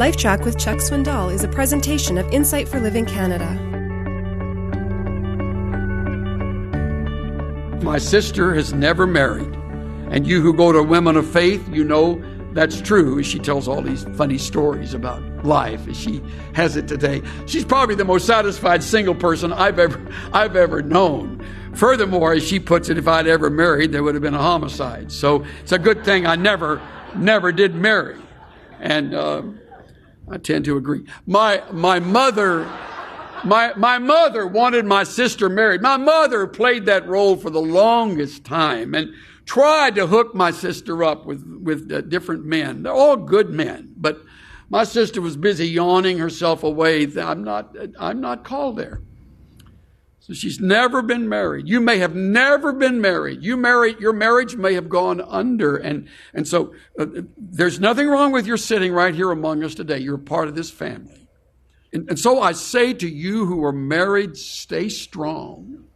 [0.00, 3.52] LifeTrac with Chuck Swindoll is a presentation of Insight for Living Canada.
[7.84, 9.54] My sister has never married.
[10.10, 12.18] And you who go to Women of Faith, you know
[12.54, 13.22] that's true.
[13.22, 16.22] She tells all these funny stories about life as she
[16.54, 17.20] has it today.
[17.44, 20.00] She's probably the most satisfied single person I've ever
[20.32, 21.46] I've ever known.
[21.74, 25.12] Furthermore, as she puts it, if I'd ever married, there would have been a homicide.
[25.12, 26.80] So it's a good thing I never
[27.14, 28.16] never did marry.
[28.80, 29.42] And uh,
[30.30, 31.04] I tend to agree.
[31.26, 32.70] My my mother
[33.44, 35.80] my, my mother wanted my sister married.
[35.80, 39.14] My mother played that role for the longest time and
[39.46, 42.82] tried to hook my sister up with, with uh, different men.
[42.82, 44.20] They're all good men, but
[44.68, 47.06] my sister was busy yawning herself away.
[47.16, 49.00] I'm not, I'm not called there.
[50.30, 51.68] So she's never been married.
[51.68, 53.42] You may have never been married.
[53.42, 55.76] You married, your marriage may have gone under.
[55.76, 57.06] And, and so uh,
[57.36, 59.98] there's nothing wrong with your sitting right here among us today.
[59.98, 61.26] You're part of this family.
[61.92, 65.86] And, and so I say to you who are married, stay strong.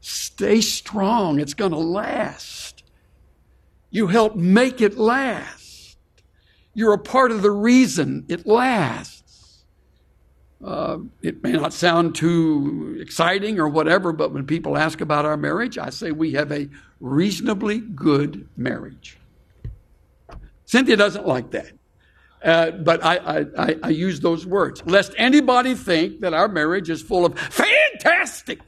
[0.00, 1.38] Stay strong.
[1.38, 2.82] It's going to last.
[3.90, 5.96] You help make it last.
[6.74, 9.17] You're a part of the reason it lasts.
[10.64, 15.36] Uh, it may not sound too exciting or whatever, but when people ask about our
[15.36, 16.68] marriage, I say we have a
[17.00, 19.18] reasonably good marriage.
[20.64, 21.72] Cynthia doesn't like that.
[22.42, 27.02] Uh, but I, I, I, use those words, lest anybody think that our marriage is
[27.02, 28.60] full of fantastic.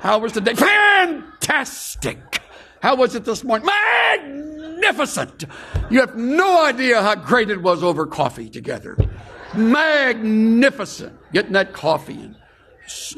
[0.00, 0.52] How was today?
[0.52, 2.42] Fantastic.
[2.82, 3.66] How was it this morning?
[3.66, 5.46] Magnificent.
[5.88, 8.98] You have no idea how great it was over coffee together.
[9.56, 11.18] Magnificent.
[11.32, 12.36] Getting that coffee and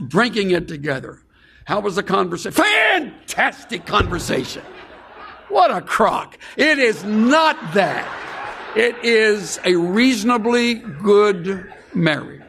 [0.09, 1.21] drinking it together.
[1.65, 2.53] How was the conversation?
[2.53, 4.63] Fantastic conversation.
[5.49, 6.39] What a crock.
[6.57, 8.07] It is not that.
[8.77, 12.43] It is a reasonably good marriage.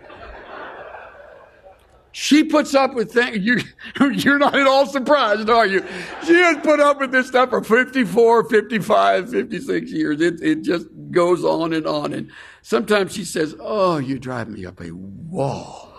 [2.11, 3.37] She puts up with things.
[3.37, 3.59] You,
[4.11, 5.85] you're not at all surprised, are you?
[6.25, 10.19] She has put up with this stuff for 54, 55, 56 years.
[10.19, 12.13] It, it just goes on and on.
[12.13, 15.91] And sometimes she says, Oh, you drive me up a wall.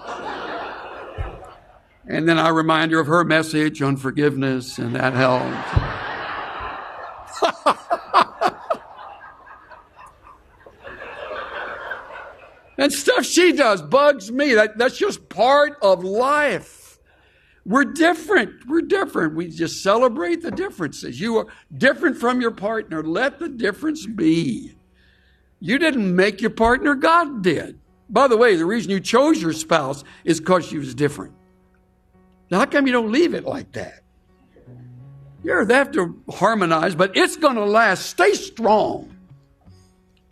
[2.06, 5.98] And then I remind her of her message on forgiveness, and that helps.
[12.80, 14.54] And stuff she does bugs me.
[14.54, 17.00] That, that's just part of life.
[17.66, 18.68] We're different.
[18.68, 19.34] We're different.
[19.34, 21.20] We just celebrate the differences.
[21.20, 21.46] You are
[21.76, 23.02] different from your partner.
[23.02, 24.77] Let the difference be.
[25.60, 27.78] You didn't make your partner, God did.
[28.10, 31.34] By the way, the reason you chose your spouse is because she was different.
[32.50, 34.00] Now, how come you don't leave it like that?
[35.44, 38.06] Yeah, they have to harmonize, but it's going to last.
[38.06, 39.14] Stay strong.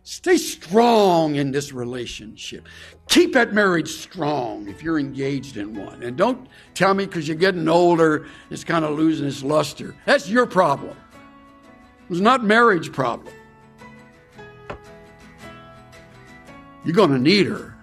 [0.03, 2.67] Stay strong in this relationship.
[3.09, 6.03] Keep that marriage strong if you're engaged in one.
[6.03, 9.95] And don't tell me because you're getting older, it's kind of losing its luster.
[10.07, 10.97] That's your problem.
[12.09, 13.35] It's not marriage problem.
[16.87, 17.75] You're going to need her,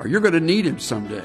[0.00, 1.22] or you're going to need him someday.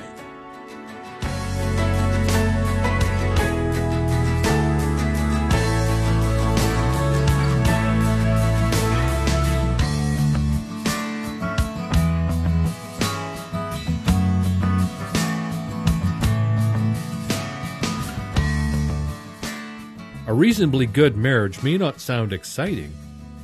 [20.27, 22.93] A reasonably good marriage may not sound exciting,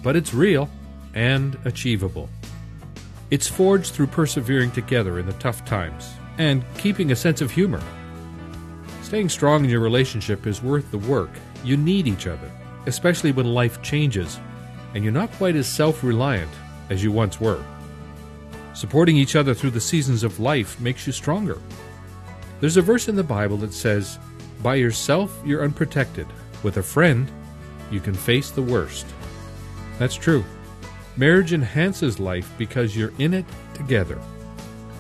[0.04, 0.70] but it's real
[1.16, 2.30] and achievable.
[3.32, 7.82] It's forged through persevering together in the tough times and keeping a sense of humor.
[9.04, 11.30] Staying strong in your relationship is worth the work.
[11.64, 12.52] You need each other,
[12.86, 14.40] especially when life changes
[14.94, 16.52] and you're not quite as self reliant
[16.90, 17.64] as you once were.
[18.74, 21.60] Supporting each other through the seasons of life makes you stronger.
[22.60, 24.18] There's a verse in the Bible that says,
[24.64, 26.28] By yourself you're unprotected,
[26.64, 27.32] with a friend,
[27.92, 29.06] you can face the worst.
[29.98, 30.44] That's true.
[31.18, 34.20] Marriage enhances life because you're in it together.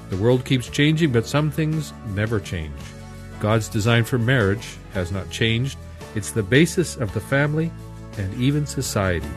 [0.09, 2.73] The world keeps changing, but some things never change.
[3.39, 5.77] God's design for marriage has not changed.
[6.15, 7.71] It's the basis of the family
[8.17, 9.29] and even society.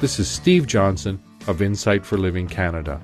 [0.00, 3.00] This is Steve Johnson of Insight for Living Canada.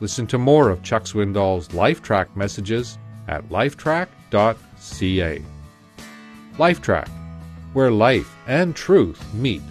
[0.00, 2.98] Listen to more of Chuck Swindoll's LifeTrac messages
[3.28, 5.42] at lifetrac.ca.
[6.56, 7.08] LifeTrac,
[7.74, 9.62] where life and truth meet.